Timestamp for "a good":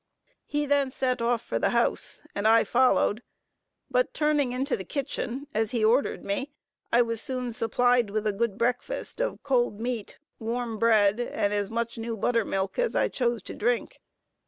8.25-8.57